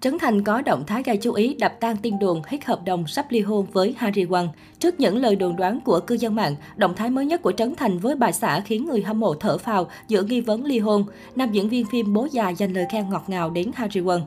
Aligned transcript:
Trấn 0.00 0.18
Thành 0.18 0.42
có 0.42 0.62
động 0.62 0.84
thái 0.86 1.02
gây 1.02 1.16
chú 1.16 1.32
ý 1.32 1.54
đập 1.54 1.74
tan 1.80 1.96
tin 1.96 2.18
đồn 2.18 2.42
hết 2.46 2.64
hợp 2.64 2.84
đồng 2.84 3.06
sắp 3.06 3.26
ly 3.30 3.40
hôn 3.40 3.66
với 3.72 3.94
Harry 3.98 4.24
Won. 4.24 4.48
Trước 4.78 5.00
những 5.00 5.16
lời 5.16 5.36
đồn 5.36 5.56
đoán 5.56 5.80
của 5.80 6.00
cư 6.00 6.14
dân 6.14 6.34
mạng, 6.34 6.56
động 6.76 6.94
thái 6.94 7.10
mới 7.10 7.26
nhất 7.26 7.42
của 7.42 7.52
Trấn 7.52 7.74
Thành 7.74 7.98
với 7.98 8.14
bà 8.16 8.32
xã 8.32 8.60
khiến 8.60 8.86
người 8.86 9.02
hâm 9.02 9.20
mộ 9.20 9.34
thở 9.34 9.58
phào 9.58 9.88
giữa 10.08 10.22
nghi 10.22 10.40
vấn 10.40 10.64
ly 10.64 10.78
hôn. 10.78 11.04
Nam 11.36 11.52
diễn 11.52 11.68
viên 11.68 11.86
phim 11.92 12.14
Bố 12.14 12.28
già 12.32 12.48
dành 12.48 12.72
lời 12.72 12.84
khen 12.92 13.10
ngọt 13.10 13.24
ngào 13.26 13.50
đến 13.50 13.70
Harry 13.74 14.00
Won. 14.00 14.20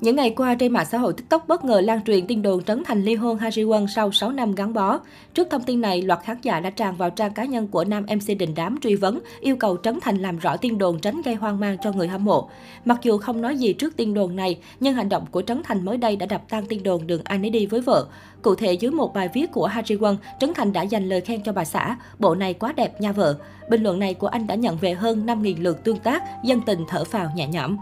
Những 0.00 0.16
ngày 0.16 0.30
qua, 0.30 0.54
trên 0.54 0.72
mạng 0.72 0.86
xã 0.90 0.98
hội 0.98 1.12
TikTok 1.12 1.48
bất 1.48 1.64
ngờ 1.64 1.80
lan 1.80 2.00
truyền 2.04 2.26
tin 2.26 2.42
đồn 2.42 2.64
Trấn 2.64 2.84
Thành 2.84 3.02
ly 3.02 3.14
hôn 3.14 3.38
Harry 3.38 3.62
Won 3.62 3.86
sau 3.86 4.12
6 4.12 4.32
năm 4.32 4.54
gắn 4.54 4.72
bó. 4.72 5.00
Trước 5.34 5.48
thông 5.50 5.62
tin 5.62 5.80
này, 5.80 6.02
loạt 6.02 6.20
khán 6.24 6.36
giả 6.42 6.60
đã 6.60 6.70
tràn 6.70 6.96
vào 6.96 7.10
trang 7.10 7.32
cá 7.32 7.44
nhân 7.44 7.68
của 7.68 7.84
nam 7.84 8.06
MC 8.16 8.38
Đình 8.38 8.54
Đám 8.56 8.78
truy 8.80 8.94
vấn, 8.94 9.20
yêu 9.40 9.56
cầu 9.56 9.76
Trấn 9.76 9.98
Thành 10.00 10.18
làm 10.18 10.38
rõ 10.38 10.56
tin 10.56 10.78
đồn 10.78 10.98
tránh 10.98 11.22
gây 11.22 11.34
hoang 11.34 11.60
mang 11.60 11.76
cho 11.82 11.92
người 11.92 12.08
hâm 12.08 12.24
mộ. 12.24 12.48
Mặc 12.84 12.98
dù 13.02 13.18
không 13.18 13.40
nói 13.40 13.56
gì 13.56 13.72
trước 13.72 13.96
tin 13.96 14.14
đồn 14.14 14.36
này, 14.36 14.58
nhưng 14.80 14.94
hành 14.94 15.08
động 15.08 15.26
của 15.30 15.42
Trấn 15.42 15.62
Thành 15.64 15.84
mới 15.84 15.96
đây 15.96 16.16
đã 16.16 16.26
đập 16.26 16.42
tan 16.48 16.66
tin 16.66 16.82
đồn 16.82 17.06
đường 17.06 17.20
ai 17.24 17.38
nấy 17.38 17.50
đi 17.50 17.66
với 17.66 17.80
vợ. 17.80 18.06
Cụ 18.42 18.54
thể 18.54 18.72
dưới 18.72 18.90
một 18.90 19.14
bài 19.14 19.28
viết 19.34 19.52
của 19.52 19.66
Harry 19.66 19.96
Won, 19.96 20.16
Trấn 20.40 20.54
Thành 20.54 20.72
đã 20.72 20.82
dành 20.82 21.08
lời 21.08 21.20
khen 21.20 21.42
cho 21.42 21.52
bà 21.52 21.64
xã, 21.64 21.96
bộ 22.18 22.34
này 22.34 22.54
quá 22.54 22.72
đẹp 22.72 23.00
nha 23.00 23.12
vợ. 23.12 23.36
Bình 23.70 23.82
luận 23.82 23.98
này 23.98 24.14
của 24.14 24.26
anh 24.26 24.46
đã 24.46 24.54
nhận 24.54 24.76
về 24.76 24.94
hơn 24.94 25.26
5.000 25.26 25.62
lượt 25.62 25.84
tương 25.84 25.98
tác, 25.98 26.22
dân 26.44 26.60
tình 26.66 26.84
thở 26.88 27.04
phào 27.04 27.30
nhẹ 27.36 27.46
nhõm. 27.48 27.76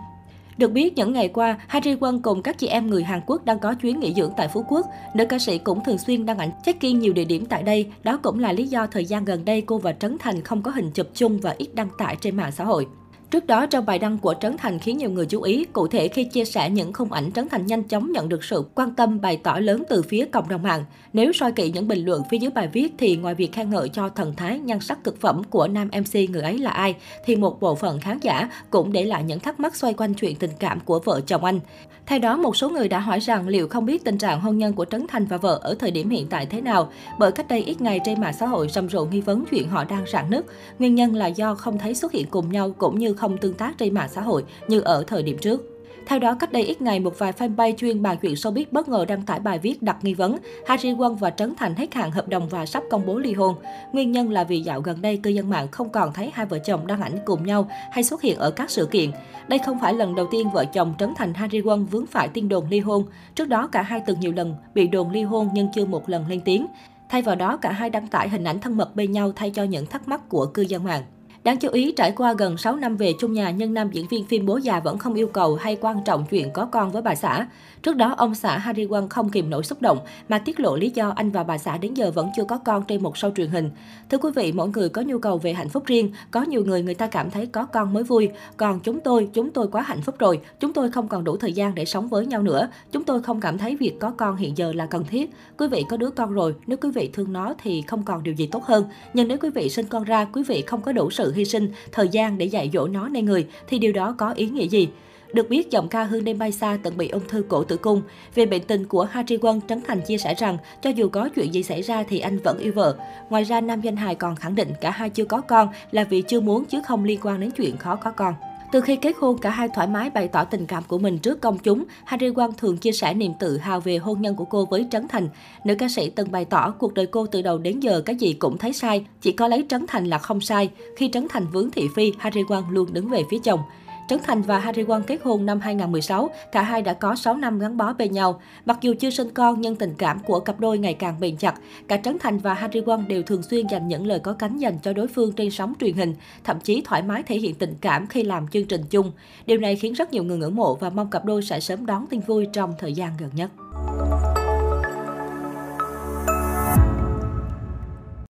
Được 0.58 0.72
biết, 0.72 0.96
những 0.96 1.12
ngày 1.12 1.28
qua, 1.28 1.58
Harry 1.68 1.94
Won 1.94 2.20
cùng 2.22 2.42
các 2.42 2.58
chị 2.58 2.66
em 2.66 2.86
người 2.86 3.04
Hàn 3.04 3.20
Quốc 3.26 3.44
đang 3.44 3.58
có 3.58 3.74
chuyến 3.74 4.00
nghỉ 4.00 4.14
dưỡng 4.14 4.32
tại 4.36 4.48
Phú 4.48 4.64
Quốc. 4.68 4.86
Nữ 5.14 5.24
ca 5.28 5.38
sĩ 5.38 5.58
cũng 5.58 5.84
thường 5.84 5.98
xuyên 5.98 6.26
đăng 6.26 6.38
ảnh 6.38 6.50
check-in 6.64 6.98
nhiều 6.98 7.12
địa 7.12 7.24
điểm 7.24 7.46
tại 7.46 7.62
đây. 7.62 7.86
Đó 8.04 8.18
cũng 8.22 8.38
là 8.38 8.52
lý 8.52 8.66
do 8.66 8.86
thời 8.86 9.04
gian 9.04 9.24
gần 9.24 9.44
đây 9.44 9.60
cô 9.60 9.78
và 9.78 9.92
Trấn 9.92 10.16
Thành 10.18 10.42
không 10.42 10.62
có 10.62 10.70
hình 10.70 10.90
chụp 10.90 11.06
chung 11.14 11.38
và 11.40 11.54
ít 11.58 11.74
đăng 11.74 11.88
tải 11.98 12.16
trên 12.20 12.36
mạng 12.36 12.52
xã 12.52 12.64
hội. 12.64 12.86
Trước 13.30 13.46
đó, 13.46 13.66
trong 13.66 13.86
bài 13.86 13.98
đăng 13.98 14.18
của 14.18 14.34
Trấn 14.40 14.56
Thành 14.56 14.78
khiến 14.78 14.98
nhiều 14.98 15.10
người 15.10 15.26
chú 15.26 15.42
ý, 15.42 15.64
cụ 15.64 15.88
thể 15.88 16.08
khi 16.08 16.24
chia 16.24 16.44
sẻ 16.44 16.70
những 16.70 16.92
khung 16.92 17.12
ảnh 17.12 17.32
Trấn 17.32 17.48
Thành 17.48 17.66
nhanh 17.66 17.82
chóng 17.82 18.12
nhận 18.12 18.28
được 18.28 18.44
sự 18.44 18.64
quan 18.74 18.94
tâm 18.94 19.20
bày 19.20 19.36
tỏ 19.36 19.58
lớn 19.58 19.82
từ 19.88 20.02
phía 20.02 20.24
cộng 20.24 20.48
đồng 20.48 20.62
mạng. 20.62 20.84
Nếu 21.12 21.32
soi 21.32 21.52
kỹ 21.52 21.70
những 21.70 21.88
bình 21.88 22.04
luận 22.04 22.22
phía 22.30 22.38
dưới 22.38 22.50
bài 22.50 22.68
viết 22.72 22.94
thì 22.98 23.16
ngoài 23.16 23.34
việc 23.34 23.52
khen 23.52 23.70
ngợi 23.70 23.88
cho 23.88 24.08
thần 24.08 24.34
thái 24.36 24.58
nhan 24.58 24.80
sắc 24.80 25.04
cực 25.04 25.20
phẩm 25.20 25.42
của 25.50 25.68
nam 25.68 25.88
MC 26.00 26.30
người 26.30 26.42
ấy 26.42 26.58
là 26.58 26.70
ai, 26.70 26.94
thì 27.24 27.36
một 27.36 27.60
bộ 27.60 27.74
phận 27.74 28.00
khán 28.00 28.18
giả 28.18 28.48
cũng 28.70 28.92
để 28.92 29.04
lại 29.04 29.24
những 29.24 29.40
thắc 29.40 29.60
mắc 29.60 29.76
xoay 29.76 29.94
quanh 29.94 30.14
chuyện 30.14 30.36
tình 30.36 30.52
cảm 30.58 30.80
của 30.80 31.00
vợ 31.04 31.20
chồng 31.26 31.44
anh. 31.44 31.60
Thay 32.06 32.18
đó, 32.18 32.36
một 32.36 32.56
số 32.56 32.70
người 32.70 32.88
đã 32.88 32.98
hỏi 32.98 33.18
rằng 33.18 33.48
liệu 33.48 33.68
không 33.68 33.86
biết 33.86 34.04
tình 34.04 34.18
trạng 34.18 34.40
hôn 34.40 34.58
nhân 34.58 34.72
của 34.72 34.84
Trấn 34.84 35.06
Thành 35.08 35.26
và 35.26 35.36
vợ 35.36 35.60
ở 35.62 35.74
thời 35.74 35.90
điểm 35.90 36.10
hiện 36.10 36.26
tại 36.30 36.46
thế 36.46 36.60
nào, 36.60 36.92
bởi 37.18 37.32
cách 37.32 37.48
đây 37.48 37.62
ít 37.62 37.80
ngày 37.80 38.00
trên 38.04 38.20
mạng 38.20 38.34
xã 38.40 38.46
hội 38.46 38.68
rầm 38.68 38.88
rộ 38.88 39.04
nghi 39.04 39.20
vấn 39.20 39.44
chuyện 39.50 39.68
họ 39.68 39.84
đang 39.84 40.04
rạn 40.12 40.30
nứt. 40.30 40.44
Nguyên 40.78 40.94
nhân 40.94 41.14
là 41.14 41.26
do 41.26 41.54
không 41.54 41.78
thấy 41.78 41.94
xuất 41.94 42.12
hiện 42.12 42.26
cùng 42.30 42.52
nhau 42.52 42.74
cũng 42.78 42.98
như 42.98 43.14
không 43.18 43.38
tương 43.38 43.54
tác 43.54 43.78
trên 43.78 43.94
mạng 43.94 44.08
xã 44.12 44.20
hội 44.20 44.44
như 44.68 44.80
ở 44.80 45.04
thời 45.06 45.22
điểm 45.22 45.38
trước. 45.38 45.74
Theo 46.06 46.18
đó, 46.18 46.34
cách 46.34 46.52
đây 46.52 46.62
ít 46.62 46.82
ngày, 46.82 47.00
một 47.00 47.18
vài 47.18 47.32
fanpage 47.32 47.76
chuyên 47.76 48.02
bàn 48.02 48.16
chuyện 48.22 48.34
showbiz 48.34 48.64
bất 48.70 48.88
ngờ 48.88 49.04
đăng 49.08 49.22
tải 49.22 49.40
bài 49.40 49.58
viết 49.58 49.82
đặt 49.82 49.96
nghi 50.02 50.14
vấn 50.14 50.36
Harry 50.66 50.92
Won 50.92 51.14
và 51.14 51.30
Trấn 51.30 51.54
Thành 51.54 51.74
hết 51.74 51.94
hạn 51.94 52.10
hợp 52.10 52.28
đồng 52.28 52.48
và 52.48 52.66
sắp 52.66 52.82
công 52.90 53.06
bố 53.06 53.18
ly 53.18 53.32
hôn. 53.32 53.54
Nguyên 53.92 54.12
nhân 54.12 54.30
là 54.30 54.44
vì 54.44 54.60
dạo 54.60 54.80
gần 54.80 55.02
đây, 55.02 55.16
cư 55.16 55.30
dân 55.30 55.50
mạng 55.50 55.68
không 55.70 55.88
còn 55.88 56.12
thấy 56.12 56.30
hai 56.34 56.46
vợ 56.46 56.58
chồng 56.58 56.86
đăng 56.86 57.00
ảnh 57.00 57.18
cùng 57.24 57.46
nhau 57.46 57.68
hay 57.92 58.04
xuất 58.04 58.22
hiện 58.22 58.38
ở 58.38 58.50
các 58.50 58.70
sự 58.70 58.86
kiện. 58.86 59.10
Đây 59.48 59.58
không 59.58 59.78
phải 59.80 59.94
lần 59.94 60.14
đầu 60.14 60.26
tiên 60.30 60.50
vợ 60.50 60.64
chồng 60.64 60.94
Trấn 60.98 61.14
Thành 61.16 61.34
Harry 61.34 61.60
Won 61.60 61.86
vướng 61.86 62.06
phải 62.06 62.28
tin 62.28 62.48
đồn 62.48 62.64
ly 62.70 62.80
hôn. 62.80 63.04
Trước 63.34 63.48
đó, 63.48 63.68
cả 63.72 63.82
hai 63.82 64.02
từng 64.06 64.20
nhiều 64.20 64.32
lần 64.32 64.54
bị 64.74 64.88
đồn 64.88 65.10
ly 65.10 65.22
hôn 65.22 65.48
nhưng 65.52 65.68
chưa 65.74 65.84
một 65.84 66.08
lần 66.08 66.28
lên 66.28 66.40
tiếng. 66.44 66.66
Thay 67.08 67.22
vào 67.22 67.36
đó, 67.36 67.56
cả 67.56 67.72
hai 67.72 67.90
đăng 67.90 68.06
tải 68.06 68.28
hình 68.28 68.44
ảnh 68.44 68.60
thân 68.60 68.76
mật 68.76 68.96
bên 68.96 69.12
nhau 69.12 69.32
thay 69.36 69.50
cho 69.50 69.62
những 69.62 69.86
thắc 69.86 70.08
mắc 70.08 70.28
của 70.28 70.46
cư 70.46 70.62
dân 70.62 70.84
mạng. 70.84 71.02
Đáng 71.48 71.58
chú 71.58 71.68
ý, 71.72 71.92
trải 71.92 72.12
qua 72.12 72.32
gần 72.32 72.56
6 72.56 72.76
năm 72.76 72.96
về 72.96 73.12
chung 73.18 73.32
nhà, 73.32 73.50
nhưng 73.50 73.74
nam 73.74 73.90
diễn 73.92 74.06
viên 74.08 74.24
phim 74.24 74.46
Bố 74.46 74.56
già 74.56 74.80
vẫn 74.80 74.98
không 74.98 75.14
yêu 75.14 75.26
cầu 75.26 75.54
hay 75.54 75.76
quan 75.80 75.96
trọng 76.04 76.24
chuyện 76.30 76.50
có 76.52 76.64
con 76.64 76.90
với 76.90 77.02
bà 77.02 77.14
xã. 77.14 77.46
Trước 77.82 77.96
đó, 77.96 78.14
ông 78.18 78.34
xã 78.34 78.58
Harry 78.58 78.86
Won 78.86 79.08
không 79.08 79.30
kìm 79.30 79.50
nổi 79.50 79.64
xúc 79.64 79.82
động 79.82 79.98
mà 80.28 80.38
tiết 80.38 80.60
lộ 80.60 80.76
lý 80.76 80.90
do 80.90 81.12
anh 81.16 81.30
và 81.30 81.44
bà 81.44 81.58
xã 81.58 81.78
đến 81.78 81.94
giờ 81.94 82.10
vẫn 82.10 82.28
chưa 82.36 82.44
có 82.44 82.58
con 82.58 82.84
trên 82.88 83.02
một 83.02 83.14
show 83.14 83.30
truyền 83.34 83.50
hình. 83.50 83.70
Thưa 84.10 84.18
quý 84.18 84.30
vị, 84.34 84.52
mỗi 84.52 84.68
người 84.68 84.88
có 84.88 85.02
nhu 85.02 85.18
cầu 85.18 85.38
về 85.38 85.52
hạnh 85.52 85.68
phúc 85.68 85.86
riêng. 85.86 86.12
Có 86.30 86.42
nhiều 86.42 86.64
người 86.64 86.82
người 86.82 86.94
ta 86.94 87.06
cảm 87.06 87.30
thấy 87.30 87.46
có 87.46 87.64
con 87.64 87.92
mới 87.92 88.02
vui. 88.02 88.28
Còn 88.56 88.80
chúng 88.80 89.00
tôi, 89.00 89.28
chúng 89.32 89.50
tôi 89.50 89.68
quá 89.68 89.82
hạnh 89.82 90.02
phúc 90.02 90.14
rồi. 90.18 90.40
Chúng 90.60 90.72
tôi 90.72 90.90
không 90.90 91.08
còn 91.08 91.24
đủ 91.24 91.36
thời 91.36 91.52
gian 91.52 91.74
để 91.74 91.84
sống 91.84 92.08
với 92.08 92.26
nhau 92.26 92.42
nữa. 92.42 92.68
Chúng 92.92 93.04
tôi 93.04 93.22
không 93.22 93.40
cảm 93.40 93.58
thấy 93.58 93.76
việc 93.76 93.94
có 94.00 94.10
con 94.10 94.36
hiện 94.36 94.58
giờ 94.58 94.72
là 94.72 94.86
cần 94.86 95.04
thiết. 95.04 95.30
Quý 95.58 95.68
vị 95.68 95.84
có 95.88 95.96
đứa 95.96 96.10
con 96.10 96.32
rồi, 96.32 96.54
nếu 96.66 96.78
quý 96.80 96.90
vị 96.90 97.10
thương 97.12 97.32
nó 97.32 97.54
thì 97.62 97.82
không 97.82 98.02
còn 98.02 98.22
điều 98.22 98.34
gì 98.34 98.46
tốt 98.46 98.64
hơn. 98.64 98.84
Nhưng 99.14 99.28
nếu 99.28 99.38
quý 99.38 99.50
vị 99.50 99.68
sinh 99.68 99.86
con 99.86 100.04
ra, 100.04 100.24
quý 100.24 100.42
vị 100.42 100.62
không 100.66 100.82
có 100.82 100.92
đủ 100.92 101.10
sự 101.10 101.32
hy 101.38 101.44
sinh, 101.44 101.72
thời 101.92 102.08
gian 102.08 102.38
để 102.38 102.46
dạy 102.46 102.70
dỗ 102.72 102.88
nó 102.88 103.08
nên 103.08 103.24
người, 103.24 103.46
thì 103.68 103.78
điều 103.78 103.92
đó 103.92 104.14
có 104.18 104.32
ý 104.32 104.46
nghĩa 104.46 104.66
gì? 104.66 104.88
Được 105.32 105.48
biết, 105.48 105.70
giọng 105.70 105.88
ca 105.88 106.04
Hương 106.04 106.24
đêm 106.24 106.38
bay 106.38 106.52
xa 106.52 106.78
từng 106.82 106.96
bị 106.96 107.08
ung 107.08 107.28
thư 107.28 107.44
cổ 107.48 107.64
tử 107.64 107.76
cung. 107.76 108.02
Về 108.34 108.46
bệnh 108.46 108.62
tình 108.62 108.84
của 108.84 109.04
Harry 109.04 109.36
Won, 109.36 109.60
Trấn 109.68 109.80
Thành 109.86 110.00
chia 110.00 110.18
sẻ 110.18 110.34
rằng, 110.34 110.58
cho 110.82 110.90
dù 110.90 111.08
có 111.08 111.28
chuyện 111.34 111.54
gì 111.54 111.62
xảy 111.62 111.82
ra 111.82 112.02
thì 112.02 112.18
anh 112.18 112.38
vẫn 112.38 112.58
yêu 112.58 112.72
vợ. 112.72 112.96
Ngoài 113.30 113.44
ra, 113.44 113.60
nam 113.60 113.80
danh 113.80 113.96
hài 113.96 114.14
còn 114.14 114.36
khẳng 114.36 114.54
định 114.54 114.68
cả 114.80 114.90
hai 114.90 115.10
chưa 115.10 115.24
có 115.24 115.40
con 115.40 115.68
là 115.90 116.04
vì 116.04 116.22
chưa 116.22 116.40
muốn 116.40 116.64
chứ 116.64 116.80
không 116.86 117.04
liên 117.04 117.20
quan 117.22 117.40
đến 117.40 117.50
chuyện 117.50 117.76
khó 117.76 117.96
có 117.96 118.10
con. 118.10 118.34
Từ 118.72 118.80
khi 118.80 118.96
kết 118.96 119.16
hôn, 119.18 119.38
cả 119.38 119.50
hai 119.50 119.68
thoải 119.68 119.86
mái 119.86 120.10
bày 120.10 120.28
tỏ 120.28 120.44
tình 120.44 120.66
cảm 120.66 120.82
của 120.88 120.98
mình 120.98 121.18
trước 121.18 121.40
công 121.40 121.58
chúng. 121.58 121.84
Harry 122.04 122.28
Won 122.28 122.52
thường 122.52 122.76
chia 122.76 122.92
sẻ 122.92 123.14
niềm 123.14 123.32
tự 123.40 123.58
hào 123.58 123.80
về 123.80 123.96
hôn 123.96 124.22
nhân 124.22 124.36
của 124.36 124.44
cô 124.44 124.64
với 124.64 124.86
Trấn 124.90 125.08
Thành. 125.08 125.28
Nữ 125.64 125.74
ca 125.78 125.88
sĩ 125.88 126.10
từng 126.10 126.32
bày 126.32 126.44
tỏ 126.44 126.70
cuộc 126.70 126.94
đời 126.94 127.06
cô 127.06 127.26
từ 127.26 127.42
đầu 127.42 127.58
đến 127.58 127.80
giờ 127.80 128.00
cái 128.00 128.16
gì 128.16 128.32
cũng 128.32 128.58
thấy 128.58 128.72
sai, 128.72 129.06
chỉ 129.20 129.32
có 129.32 129.48
lấy 129.48 129.66
Trấn 129.68 129.86
Thành 129.88 130.06
là 130.06 130.18
không 130.18 130.40
sai. 130.40 130.70
Khi 130.96 131.10
Trấn 131.12 131.26
Thành 131.30 131.46
vướng 131.52 131.70
thị 131.70 131.88
phi, 131.96 132.12
Harry 132.18 132.42
Won 132.42 132.62
luôn 132.70 132.92
đứng 132.92 133.08
về 133.08 133.22
phía 133.30 133.38
chồng. 133.44 133.60
Trấn 134.08 134.18
Thành 134.22 134.42
và 134.42 134.58
Harry 134.58 134.82
Won 134.82 135.02
kết 135.02 135.18
hôn 135.24 135.46
năm 135.46 135.60
2016, 135.60 136.30
cả 136.52 136.62
hai 136.62 136.82
đã 136.82 136.92
có 136.94 137.16
6 137.16 137.36
năm 137.36 137.58
gắn 137.58 137.76
bó 137.76 137.92
bên 137.92 138.12
nhau. 138.12 138.40
Mặc 138.64 138.78
dù 138.80 138.94
chưa 139.00 139.10
sinh 139.10 139.30
con 139.30 139.60
nhưng 139.60 139.76
tình 139.76 139.94
cảm 139.98 140.20
của 140.20 140.40
cặp 140.40 140.60
đôi 140.60 140.78
ngày 140.78 140.94
càng 140.94 141.20
bền 141.20 141.36
chặt. 141.36 141.54
Cả 141.88 141.96
Trấn 141.96 142.18
Thành 142.18 142.38
và 142.38 142.54
Harry 142.54 142.80
Won 142.80 143.06
đều 143.06 143.22
thường 143.22 143.42
xuyên 143.42 143.66
dành 143.66 143.88
những 143.88 144.06
lời 144.06 144.20
có 144.20 144.32
cánh 144.32 144.58
dành 144.58 144.78
cho 144.82 144.92
đối 144.92 145.08
phương 145.08 145.32
trên 145.32 145.50
sóng 145.50 145.72
truyền 145.80 145.94
hình, 145.94 146.14
thậm 146.44 146.60
chí 146.60 146.82
thoải 146.84 147.02
mái 147.02 147.22
thể 147.22 147.38
hiện 147.38 147.54
tình 147.54 147.74
cảm 147.80 148.06
khi 148.06 148.22
làm 148.22 148.48
chương 148.48 148.66
trình 148.66 148.82
chung. 148.90 149.12
Điều 149.46 149.58
này 149.58 149.76
khiến 149.76 149.92
rất 149.92 150.12
nhiều 150.12 150.24
người 150.24 150.38
ngưỡng 150.38 150.56
mộ 150.56 150.74
và 150.74 150.90
mong 150.90 151.10
cặp 151.10 151.24
đôi 151.24 151.42
sẽ 151.42 151.60
sớm 151.60 151.86
đón 151.86 152.06
tin 152.06 152.20
vui 152.20 152.46
trong 152.52 152.74
thời 152.78 152.92
gian 152.92 153.12
gần 153.18 153.30
nhất. 153.34 153.50